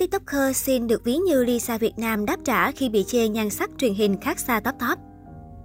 TikToker 0.00 0.56
xin 0.56 0.86
được 0.86 1.04
ví 1.04 1.16
như 1.16 1.44
Lisa 1.44 1.78
Việt 1.78 1.98
Nam 1.98 2.26
đáp 2.26 2.36
trả 2.44 2.72
khi 2.72 2.88
bị 2.88 3.04
chê 3.04 3.28
nhan 3.28 3.50
sắc 3.50 3.70
truyền 3.78 3.94
hình 3.94 4.20
khác 4.20 4.38
xa 4.38 4.60
top 4.60 4.74
top. 4.78 4.98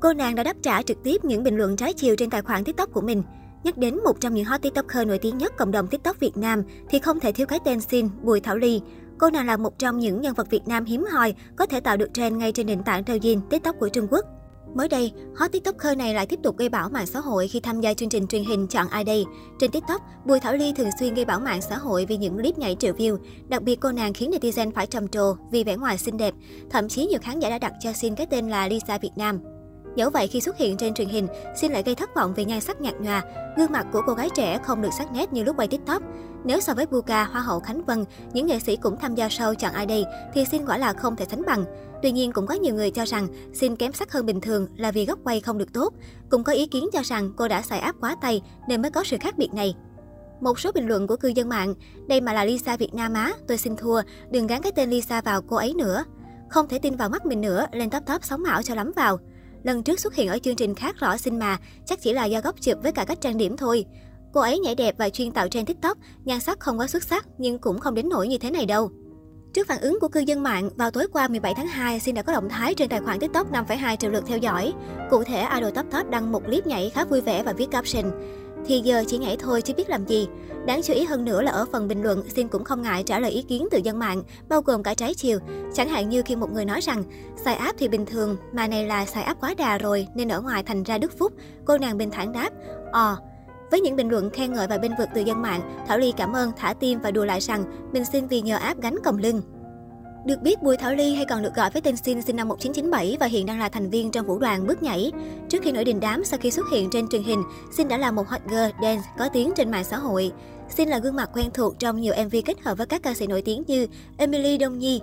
Cô 0.00 0.12
nàng 0.12 0.34
đã 0.34 0.42
đáp 0.42 0.56
trả 0.62 0.82
trực 0.82 1.02
tiếp 1.04 1.24
những 1.24 1.44
bình 1.44 1.56
luận 1.56 1.76
trái 1.76 1.92
chiều 1.92 2.16
trên 2.16 2.30
tài 2.30 2.42
khoản 2.42 2.64
TikTok 2.64 2.92
của 2.92 3.00
mình. 3.00 3.22
Nhắc 3.64 3.78
đến 3.78 3.98
một 4.04 4.20
trong 4.20 4.34
những 4.34 4.44
hot 4.44 4.62
TikToker 4.62 5.06
nổi 5.06 5.18
tiếng 5.18 5.38
nhất 5.38 5.52
cộng 5.56 5.70
đồng 5.70 5.86
TikTok 5.86 6.20
Việt 6.20 6.36
Nam 6.36 6.62
thì 6.90 6.98
không 6.98 7.20
thể 7.20 7.32
thiếu 7.32 7.46
cái 7.46 7.58
tên 7.64 7.80
xin 7.80 8.08
Bùi 8.22 8.40
Thảo 8.40 8.56
Ly. 8.56 8.80
Cô 9.18 9.30
nàng 9.30 9.46
là 9.46 9.56
một 9.56 9.78
trong 9.78 9.98
những 9.98 10.20
nhân 10.20 10.34
vật 10.34 10.50
Việt 10.50 10.68
Nam 10.68 10.84
hiếm 10.84 11.04
hoi 11.10 11.34
có 11.56 11.66
thể 11.66 11.80
tạo 11.80 11.96
được 11.96 12.14
trend 12.14 12.36
ngay 12.36 12.52
trên 12.52 12.66
nền 12.66 12.82
tảng 12.82 13.02
Douyin, 13.06 13.40
TikTok 13.50 13.76
của 13.78 13.88
Trung 13.88 14.06
Quốc. 14.10 14.24
Mới 14.74 14.88
đây, 14.88 15.12
hot 15.36 15.52
tiktoker 15.52 15.98
này 15.98 16.14
lại 16.14 16.26
tiếp 16.26 16.40
tục 16.42 16.56
gây 16.56 16.68
bão 16.68 16.88
mạng 16.88 17.06
xã 17.06 17.20
hội 17.20 17.48
khi 17.48 17.60
tham 17.60 17.80
gia 17.80 17.94
chương 17.94 18.08
trình 18.08 18.26
truyền 18.26 18.44
hình 18.44 18.66
Chọn 18.66 18.88
Ai 18.88 19.04
Đây. 19.04 19.24
Trên 19.58 19.70
TikTok, 19.70 20.02
Bùi 20.24 20.40
Thảo 20.40 20.54
Ly 20.54 20.72
thường 20.76 20.90
xuyên 21.00 21.14
gây 21.14 21.24
bão 21.24 21.40
mạng 21.40 21.62
xã 21.62 21.76
hội 21.76 22.06
vì 22.06 22.16
những 22.16 22.36
clip 22.36 22.58
nhảy 22.58 22.76
triệu 22.78 22.94
view. 22.94 23.18
Đặc 23.48 23.62
biệt 23.62 23.80
cô 23.80 23.92
nàng 23.92 24.12
khiến 24.12 24.30
netizen 24.30 24.70
phải 24.70 24.86
trầm 24.86 25.08
trồ 25.08 25.34
vì 25.52 25.64
vẻ 25.64 25.76
ngoài 25.76 25.98
xinh 25.98 26.16
đẹp. 26.16 26.34
Thậm 26.70 26.88
chí 26.88 27.06
nhiều 27.06 27.18
khán 27.22 27.40
giả 27.40 27.50
đã 27.50 27.58
đặt 27.58 27.72
cho 27.80 27.92
Xin 27.92 28.14
cái 28.14 28.26
tên 28.26 28.48
là 28.48 28.68
Lisa 28.68 28.98
Việt 28.98 29.12
Nam. 29.16 29.40
Dẫu 29.96 30.10
vậy 30.10 30.26
khi 30.26 30.40
xuất 30.40 30.56
hiện 30.56 30.76
trên 30.76 30.94
truyền 30.94 31.08
hình, 31.08 31.26
Xin 31.56 31.72
lại 31.72 31.82
gây 31.82 31.94
thất 31.94 32.14
vọng 32.14 32.34
về 32.34 32.44
nhan 32.44 32.60
sắc 32.60 32.80
nhạt 32.80 32.94
nhòa. 33.00 33.22
Gương 33.56 33.72
mặt 33.72 33.86
của 33.92 34.02
cô 34.06 34.14
gái 34.14 34.28
trẻ 34.34 34.58
không 34.64 34.82
được 34.82 34.88
sắc 34.98 35.12
nét 35.12 35.32
như 35.32 35.44
lúc 35.44 35.58
quay 35.58 35.68
TikTok. 35.68 36.02
Nếu 36.44 36.60
so 36.60 36.74
với 36.74 36.86
Buka, 36.86 37.24
Hoa 37.24 37.40
hậu 37.40 37.60
Khánh 37.60 37.84
Vân, 37.84 38.04
những 38.32 38.46
nghệ 38.46 38.58
sĩ 38.58 38.76
cũng 38.76 38.96
tham 38.96 39.14
gia 39.14 39.28
show 39.28 39.54
Chọn 39.54 39.72
Ai 39.72 39.86
Đây, 39.86 40.04
thì 40.34 40.44
Xin 40.44 40.66
quả 40.66 40.78
là 40.78 40.92
không 40.92 41.16
thể 41.16 41.24
sánh 41.30 41.42
bằng. 41.46 41.64
Tuy 42.02 42.12
nhiên 42.12 42.32
cũng 42.32 42.46
có 42.46 42.54
nhiều 42.54 42.74
người 42.74 42.90
cho 42.90 43.04
rằng 43.04 43.28
Xin 43.54 43.76
kém 43.76 43.92
sắc 43.92 44.12
hơn 44.12 44.26
bình 44.26 44.40
thường 44.40 44.66
là 44.76 44.90
vì 44.90 45.06
góc 45.06 45.18
quay 45.24 45.40
không 45.40 45.58
được 45.58 45.72
tốt. 45.72 45.94
Cũng 46.30 46.44
có 46.44 46.52
ý 46.52 46.66
kiến 46.66 46.88
cho 46.92 47.00
rằng 47.04 47.32
cô 47.36 47.48
đã 47.48 47.62
xài 47.62 47.78
áp 47.78 47.96
quá 48.00 48.16
tay 48.20 48.42
nên 48.68 48.82
mới 48.82 48.90
có 48.90 49.04
sự 49.04 49.16
khác 49.20 49.38
biệt 49.38 49.54
này. 49.54 49.74
Một 50.40 50.60
số 50.60 50.72
bình 50.72 50.88
luận 50.88 51.06
của 51.06 51.16
cư 51.16 51.28
dân 51.28 51.48
mạng, 51.48 51.74
đây 52.08 52.20
mà 52.20 52.32
là 52.32 52.44
Lisa 52.44 52.76
Việt 52.76 52.94
Nam 52.94 53.14
á, 53.14 53.32
tôi 53.48 53.58
xin 53.58 53.76
thua, 53.76 54.02
đừng 54.30 54.46
gắn 54.46 54.62
cái 54.62 54.72
tên 54.72 54.90
Lisa 54.90 55.20
vào 55.20 55.42
cô 55.42 55.56
ấy 55.56 55.74
nữa. 55.74 56.04
Không 56.48 56.68
thể 56.68 56.78
tin 56.78 56.96
vào 56.96 57.08
mắt 57.08 57.26
mình 57.26 57.40
nữa, 57.40 57.66
lên 57.72 57.90
top 57.90 58.06
top 58.06 58.24
sóng 58.24 58.44
ảo 58.44 58.62
cho 58.62 58.74
lắm 58.74 58.92
vào. 58.96 59.18
Lần 59.62 59.82
trước 59.82 60.00
xuất 60.00 60.14
hiện 60.14 60.28
ở 60.28 60.38
chương 60.38 60.56
trình 60.56 60.74
khác 60.74 60.96
rõ 61.00 61.16
xin 61.16 61.38
mà, 61.38 61.58
chắc 61.86 62.02
chỉ 62.02 62.12
là 62.12 62.24
do 62.24 62.40
góc 62.40 62.60
chụp 62.60 62.78
với 62.82 62.92
cả 62.92 63.04
cách 63.04 63.20
trang 63.20 63.38
điểm 63.38 63.56
thôi. 63.56 63.84
Cô 64.32 64.40
ấy 64.40 64.58
nhảy 64.58 64.74
đẹp 64.74 64.94
và 64.98 65.08
chuyên 65.08 65.32
tạo 65.32 65.48
trend 65.48 65.66
TikTok, 65.66 65.98
nhan 66.24 66.40
sắc 66.40 66.60
không 66.60 66.80
quá 66.80 66.86
xuất 66.86 67.02
sắc 67.02 67.26
nhưng 67.38 67.58
cũng 67.58 67.78
không 67.78 67.94
đến 67.94 68.08
nỗi 68.08 68.28
như 68.28 68.38
thế 68.38 68.50
này 68.50 68.66
đâu. 68.66 68.90
Trước 69.54 69.66
phản 69.66 69.80
ứng 69.80 69.98
của 70.00 70.08
cư 70.08 70.20
dân 70.20 70.42
mạng, 70.42 70.70
vào 70.76 70.90
tối 70.90 71.06
qua 71.12 71.28
17 71.28 71.54
tháng 71.54 71.66
2, 71.66 72.00
Xin 72.00 72.14
đã 72.14 72.22
có 72.22 72.32
động 72.32 72.48
thái 72.48 72.74
trên 72.74 72.88
tài 72.88 73.00
khoản 73.00 73.18
TikTok 73.18 73.52
5,2 73.52 73.96
triệu 73.96 74.10
lượt 74.10 74.24
theo 74.26 74.38
dõi. 74.38 74.72
Cụ 75.10 75.24
thể, 75.24 75.46
Idol 75.54 75.70
Top 75.70 75.86
Top 75.90 76.10
đăng 76.10 76.32
một 76.32 76.44
clip 76.44 76.66
nhảy 76.66 76.90
khá 76.90 77.04
vui 77.04 77.20
vẻ 77.20 77.42
và 77.42 77.52
viết 77.52 77.70
caption. 77.70 78.04
Thì 78.66 78.80
giờ 78.80 79.04
chỉ 79.06 79.18
nhảy 79.18 79.36
thôi 79.36 79.62
chứ 79.62 79.74
biết 79.76 79.90
làm 79.90 80.06
gì. 80.06 80.28
Đáng 80.66 80.82
chú 80.82 80.94
ý 80.94 81.04
hơn 81.04 81.24
nữa 81.24 81.42
là 81.42 81.50
ở 81.50 81.66
phần 81.72 81.88
bình 81.88 82.02
luận, 82.02 82.22
Xin 82.28 82.48
cũng 82.48 82.64
không 82.64 82.82
ngại 82.82 83.02
trả 83.02 83.18
lời 83.18 83.30
ý 83.30 83.42
kiến 83.42 83.68
từ 83.70 83.78
dân 83.78 83.98
mạng, 83.98 84.22
bao 84.48 84.62
gồm 84.62 84.82
cả 84.82 84.94
trái 84.94 85.14
chiều. 85.14 85.38
Chẳng 85.74 85.88
hạn 85.88 86.08
như 86.08 86.22
khi 86.22 86.36
một 86.36 86.52
người 86.52 86.64
nói 86.64 86.80
rằng, 86.80 87.04
xài 87.44 87.54
áp 87.54 87.74
thì 87.78 87.88
bình 87.88 88.06
thường, 88.06 88.36
mà 88.52 88.66
này 88.66 88.86
là 88.86 89.06
xài 89.06 89.22
áp 89.22 89.36
quá 89.40 89.54
đà 89.58 89.78
rồi 89.78 90.06
nên 90.14 90.28
ở 90.28 90.40
ngoài 90.40 90.62
thành 90.62 90.82
ra 90.82 90.98
đức 90.98 91.18
phúc. 91.18 91.32
Cô 91.64 91.78
nàng 91.78 91.98
bình 91.98 92.10
thản 92.10 92.32
đáp, 92.32 92.50
Ờ, 92.92 93.16
với 93.70 93.80
những 93.80 93.96
bình 93.96 94.08
luận 94.08 94.30
khen 94.30 94.52
ngợi 94.52 94.66
và 94.66 94.78
bên 94.78 94.92
vực 94.98 95.08
từ 95.14 95.20
dân 95.20 95.42
mạng, 95.42 95.84
Thảo 95.86 95.98
Ly 95.98 96.12
cảm 96.16 96.32
ơn, 96.32 96.52
thả 96.56 96.74
tim 96.74 97.00
và 97.00 97.10
đùa 97.10 97.24
lại 97.24 97.40
rằng 97.40 97.64
mình 97.92 98.04
xin 98.04 98.26
vì 98.26 98.40
nhờ 98.40 98.56
áp 98.56 98.80
gánh 98.82 98.96
còng 99.04 99.18
lưng. 99.18 99.42
Được 100.24 100.42
biết, 100.42 100.62
Bùi 100.62 100.76
Thảo 100.76 100.94
Ly 100.94 101.14
hay 101.14 101.24
còn 101.24 101.42
được 101.42 101.54
gọi 101.54 101.70
với 101.70 101.82
tên 101.82 101.96
Sin 101.96 102.22
sinh 102.22 102.36
năm 102.36 102.48
1997 102.48 103.16
và 103.20 103.26
hiện 103.26 103.46
đang 103.46 103.58
là 103.58 103.68
thành 103.68 103.90
viên 103.90 104.10
trong 104.10 104.26
vũ 104.26 104.38
đoàn 104.38 104.66
bước 104.66 104.82
nhảy. 104.82 105.12
Trước 105.48 105.62
khi 105.62 105.72
nổi 105.72 105.84
đình 105.84 106.00
đám 106.00 106.24
sau 106.24 106.38
khi 106.38 106.50
xuất 106.50 106.66
hiện 106.72 106.88
trên 106.90 107.08
truyền 107.08 107.22
hình, 107.22 107.42
Sin 107.76 107.88
đã 107.88 107.98
là 107.98 108.10
một 108.10 108.28
hot 108.28 108.40
girl 108.46 108.82
dance 108.82 109.02
có 109.18 109.28
tiếng 109.28 109.52
trên 109.56 109.70
mạng 109.70 109.84
xã 109.84 109.96
hội. 109.96 110.32
Sin 110.68 110.88
là 110.88 110.98
gương 110.98 111.16
mặt 111.16 111.30
quen 111.32 111.50
thuộc 111.54 111.78
trong 111.78 112.00
nhiều 112.00 112.14
MV 112.26 112.36
kết 112.44 112.60
hợp 112.60 112.78
với 112.78 112.86
các 112.86 113.02
ca 113.02 113.14
sĩ 113.14 113.26
nổi 113.26 113.42
tiếng 113.42 113.62
như 113.66 113.86
Emily 114.16 114.58
Đông 114.58 114.78
Nhi. 114.78 115.00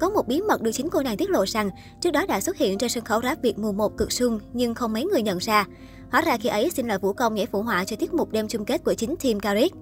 Có 0.00 0.10
một 0.10 0.28
bí 0.28 0.40
mật 0.40 0.62
được 0.62 0.72
chính 0.72 0.90
cô 0.90 1.02
nàng 1.02 1.16
tiết 1.16 1.30
lộ 1.30 1.46
rằng 1.46 1.70
trước 2.00 2.10
đó 2.10 2.26
đã 2.26 2.40
xuất 2.40 2.56
hiện 2.56 2.78
trên 2.78 2.90
sân 2.90 3.04
khấu 3.04 3.22
rap 3.22 3.42
Việt 3.42 3.58
mùa 3.58 3.72
1 3.72 3.96
cực 3.96 4.12
sung 4.12 4.40
nhưng 4.52 4.74
không 4.74 4.92
mấy 4.92 5.04
người 5.04 5.22
nhận 5.22 5.38
ra. 5.38 5.66
Hóa 6.10 6.22
ra 6.22 6.36
khi 6.36 6.48
ấy 6.48 6.70
Sin 6.70 6.88
là 6.88 6.98
vũ 6.98 7.12
công 7.12 7.34
nhảy 7.34 7.46
phụ 7.46 7.62
họa 7.62 7.84
cho 7.84 7.96
tiết 7.96 8.14
mục 8.14 8.32
đêm 8.32 8.48
chung 8.48 8.64
kết 8.64 8.84
của 8.84 8.94
chính 8.94 9.14
team 9.16 9.40
Caric. 9.40 9.72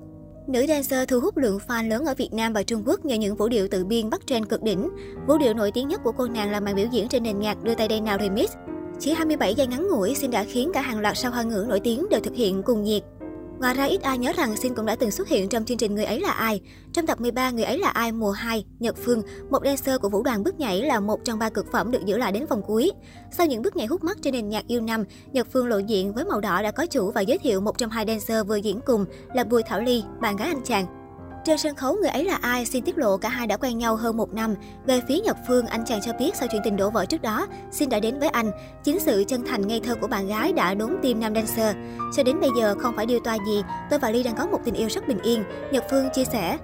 Nữ 0.46 0.66
dancer 0.68 1.08
thu 1.08 1.20
hút 1.20 1.36
lượng 1.36 1.58
fan 1.68 1.88
lớn 1.88 2.04
ở 2.04 2.14
Việt 2.14 2.32
Nam 2.32 2.52
và 2.52 2.62
Trung 2.62 2.82
Quốc 2.86 3.04
nhờ 3.04 3.16
những 3.16 3.36
vũ 3.36 3.48
điệu 3.48 3.68
tự 3.68 3.84
biên 3.84 4.10
bắt 4.10 4.20
trend 4.26 4.48
cực 4.48 4.62
đỉnh. 4.62 4.88
Vũ 5.26 5.38
điệu 5.38 5.54
nổi 5.54 5.70
tiếng 5.70 5.88
nhất 5.88 6.00
của 6.04 6.12
cô 6.12 6.28
nàng 6.28 6.50
là 6.50 6.60
màn 6.60 6.74
biểu 6.76 6.86
diễn 6.92 7.08
trên 7.08 7.22
nền 7.22 7.38
nhạc 7.38 7.62
Đưa 7.62 7.74
tay 7.74 7.88
đây 7.88 8.00
nào 8.00 8.18
remix. 8.20 8.50
Chỉ 8.98 9.12
27 9.12 9.54
giây 9.54 9.66
ngắn 9.66 9.88
ngủi, 9.88 10.14
xin 10.14 10.30
đã 10.30 10.44
khiến 10.44 10.70
cả 10.74 10.80
hàng 10.80 11.00
loạt 11.00 11.16
sao 11.16 11.30
hoa 11.30 11.42
ngữ 11.42 11.66
nổi 11.68 11.80
tiếng 11.80 12.06
đều 12.10 12.20
thực 12.20 12.34
hiện 12.34 12.62
cùng 12.62 12.82
nhiệt. 12.82 13.02
Ngoài 13.60 13.74
ra 13.74 13.84
ít 13.84 14.02
ai 14.02 14.18
nhớ 14.18 14.32
rằng 14.36 14.56
Xin 14.56 14.74
cũng 14.74 14.86
đã 14.86 14.96
từng 14.96 15.10
xuất 15.10 15.28
hiện 15.28 15.48
trong 15.48 15.64
chương 15.64 15.78
trình 15.78 15.94
Người 15.94 16.04
ấy 16.04 16.20
là 16.20 16.30
ai. 16.30 16.60
Trong 16.92 17.06
tập 17.06 17.20
13 17.20 17.50
Người 17.50 17.64
ấy 17.64 17.78
là 17.78 17.88
ai 17.88 18.12
mùa 18.12 18.30
2, 18.30 18.64
Nhật 18.78 18.96
Phương, 19.04 19.22
một 19.50 19.64
dancer 19.64 20.00
của 20.00 20.08
vũ 20.08 20.22
đoàn 20.22 20.44
bước 20.44 20.60
nhảy 20.60 20.82
là 20.82 21.00
một 21.00 21.24
trong 21.24 21.38
ba 21.38 21.50
cực 21.50 21.72
phẩm 21.72 21.90
được 21.90 22.04
giữ 22.04 22.16
lại 22.18 22.32
đến 22.32 22.46
vòng 22.46 22.62
cuối. 22.66 22.92
Sau 23.32 23.46
những 23.46 23.62
bước 23.62 23.76
nhảy 23.76 23.86
hút 23.86 24.04
mắt 24.04 24.18
trên 24.22 24.32
nền 24.32 24.48
nhạc 24.48 24.66
yêu 24.66 24.80
năm, 24.80 25.04
Nhật 25.32 25.46
Phương 25.52 25.66
lộ 25.66 25.78
diện 25.78 26.12
với 26.12 26.24
màu 26.24 26.40
đỏ 26.40 26.62
đã 26.62 26.70
có 26.70 26.86
chủ 26.86 27.10
và 27.10 27.20
giới 27.20 27.38
thiệu 27.38 27.60
một 27.60 27.78
trong 27.78 27.90
hai 27.90 28.04
dancer 28.06 28.46
vừa 28.46 28.56
diễn 28.56 28.80
cùng 28.86 29.04
là 29.34 29.44
Bùi 29.44 29.62
Thảo 29.62 29.80
Ly, 29.80 30.02
bạn 30.20 30.36
gái 30.36 30.48
anh 30.48 30.64
chàng. 30.64 31.05
Trên 31.46 31.58
sân 31.58 31.74
khấu 31.74 31.94
người 31.94 32.10
ấy 32.10 32.24
là 32.24 32.38
ai 32.42 32.66
xin 32.66 32.84
tiết 32.84 32.98
lộ 32.98 33.16
cả 33.16 33.28
hai 33.28 33.46
đã 33.46 33.56
quen 33.56 33.78
nhau 33.78 33.96
hơn 33.96 34.16
một 34.16 34.34
năm. 34.34 34.54
Về 34.86 35.00
phía 35.08 35.18
Nhật 35.18 35.36
Phương, 35.48 35.66
anh 35.66 35.84
chàng 35.84 36.00
cho 36.06 36.12
biết 36.18 36.36
sau 36.36 36.48
chuyện 36.52 36.62
tình 36.64 36.76
đổ 36.76 36.90
vỡ 36.90 37.04
trước 37.04 37.22
đó, 37.22 37.46
xin 37.70 37.88
đã 37.88 38.00
đến 38.00 38.18
với 38.18 38.28
anh. 38.28 38.50
Chính 38.84 39.00
sự 39.00 39.24
chân 39.28 39.44
thành 39.46 39.68
ngây 39.68 39.80
thơ 39.80 39.94
của 40.00 40.06
bạn 40.06 40.26
gái 40.26 40.52
đã 40.52 40.74
đốn 40.74 40.96
tim 41.02 41.20
nam 41.20 41.34
dancer. 41.34 41.76
Cho 42.16 42.22
đến 42.22 42.40
bây 42.40 42.50
giờ 42.58 42.74
không 42.78 42.96
phải 42.96 43.06
điều 43.06 43.20
toa 43.20 43.36
gì, 43.46 43.62
tôi 43.90 43.98
và 43.98 44.10
Ly 44.10 44.22
đang 44.22 44.34
có 44.36 44.46
một 44.46 44.58
tình 44.64 44.74
yêu 44.74 44.88
rất 44.88 45.08
bình 45.08 45.18
yên. 45.22 45.44
Nhật 45.72 45.84
Phương 45.90 46.08
chia 46.14 46.24
sẻ. 46.24 46.58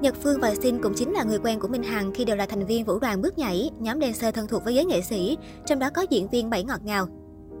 Nhật 0.00 0.14
Phương 0.22 0.40
và 0.40 0.54
Xin 0.62 0.82
cũng 0.82 0.94
chính 0.94 1.12
là 1.12 1.22
người 1.22 1.38
quen 1.38 1.60
của 1.60 1.68
Minh 1.68 1.82
Hằng 1.82 2.12
khi 2.14 2.24
đều 2.24 2.36
là 2.36 2.46
thành 2.46 2.66
viên 2.66 2.84
vũ 2.84 2.98
đoàn 2.98 3.22
bước 3.22 3.38
nhảy, 3.38 3.70
nhóm 3.78 4.00
dancer 4.00 4.34
thân 4.34 4.46
thuộc 4.46 4.64
với 4.64 4.74
giới 4.74 4.84
nghệ 4.84 5.00
sĩ, 5.00 5.38
trong 5.66 5.78
đó 5.78 5.90
có 5.94 6.06
diễn 6.10 6.28
viên 6.28 6.50
Bảy 6.50 6.64
Ngọt 6.64 6.80
Ngào. 6.84 7.06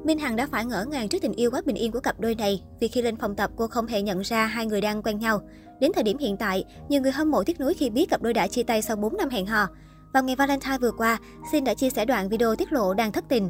Minh 0.04 0.18
Hằng 0.18 0.36
đã 0.36 0.46
phải 0.46 0.64
ngỡ 0.64 0.84
ngàng 0.84 1.08
trước 1.08 1.18
tình 1.22 1.32
yêu 1.32 1.50
quá 1.50 1.62
bình 1.66 1.76
yên 1.76 1.92
của 1.92 2.00
cặp 2.00 2.20
đôi 2.20 2.34
này 2.34 2.62
vì 2.80 2.88
khi 2.88 3.02
lên 3.02 3.16
phòng 3.16 3.36
tập 3.36 3.50
cô 3.56 3.66
không 3.66 3.86
hề 3.86 4.02
nhận 4.02 4.20
ra 4.20 4.46
hai 4.46 4.66
người 4.66 4.80
đang 4.80 5.02
quen 5.02 5.18
nhau. 5.18 5.40
Đến 5.80 5.92
thời 5.94 6.04
điểm 6.04 6.18
hiện 6.18 6.36
tại, 6.36 6.64
nhiều 6.88 7.00
người 7.00 7.12
hâm 7.12 7.30
mộ 7.30 7.44
tiếc 7.44 7.60
nuối 7.60 7.74
khi 7.74 7.90
biết 7.90 8.10
cặp 8.10 8.22
đôi 8.22 8.32
đã 8.32 8.46
chia 8.48 8.62
tay 8.62 8.82
sau 8.82 8.96
4 8.96 9.16
năm 9.16 9.28
hẹn 9.28 9.46
hò. 9.46 9.66
Vào 10.14 10.22
ngày 10.22 10.36
Valentine 10.36 10.78
vừa 10.78 10.90
qua, 10.90 11.18
Sin 11.52 11.64
đã 11.64 11.74
chia 11.74 11.90
sẻ 11.90 12.04
đoạn 12.04 12.28
video 12.28 12.56
tiết 12.56 12.72
lộ 12.72 12.94
đang 12.94 13.12
thất 13.12 13.24
tình. 13.28 13.48